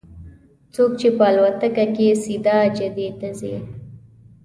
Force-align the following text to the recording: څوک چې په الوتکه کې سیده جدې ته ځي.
څوک 0.73 0.91
چې 0.99 1.09
په 1.17 1.23
الوتکه 1.29 1.85
کې 1.95 2.07
سیده 2.23 2.57
جدې 2.77 3.07
ته 3.19 3.29
ځي. 3.39 3.55